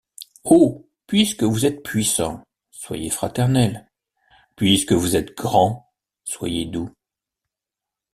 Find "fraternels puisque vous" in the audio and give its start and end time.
3.11-5.15